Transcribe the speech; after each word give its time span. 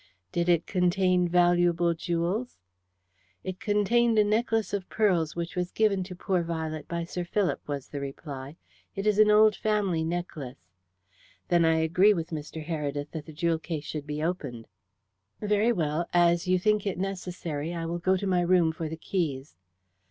"Did 0.31 0.49
it 0.49 0.65
contain 0.65 1.27
valuable 1.27 1.93
jewels?" 1.93 2.57
"It 3.43 3.59
contained 3.59 4.17
a 4.17 4.23
necklace 4.23 4.73
of 4.73 4.89
pearls 4.89 5.35
which 5.35 5.55
was 5.55 5.69
given 5.71 6.03
to 6.05 6.15
poor 6.15 6.41
Violet 6.41 6.87
by 6.87 7.03
Sir 7.03 7.23
Philip," 7.23 7.61
was 7.67 7.89
the 7.89 7.99
reply. 7.99 8.57
"It 8.95 9.05
is 9.05 9.19
an 9.19 9.29
old 9.29 9.55
family 9.55 10.03
necklace." 10.03 10.57
"Then 11.49 11.65
I 11.65 11.75
agree 11.77 12.15
with 12.15 12.31
Mr. 12.31 12.65
Heredith 12.65 13.11
that 13.11 13.27
the 13.27 13.31
jewel 13.31 13.59
case 13.59 13.85
should 13.85 14.07
be 14.07 14.23
opened." 14.23 14.67
"Very 15.39 15.71
well. 15.71 16.07
As 16.15 16.47
you 16.47 16.57
think 16.57 16.87
it 16.87 16.97
necessary, 16.97 17.71
I 17.71 17.85
will 17.85 17.99
go 17.99 18.17
to 18.17 18.25
my 18.25 18.41
room 18.41 18.71
for 18.71 18.89
the 18.89 18.97
keys." 18.97 19.55